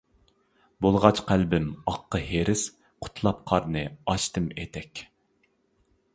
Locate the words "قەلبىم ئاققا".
1.31-2.21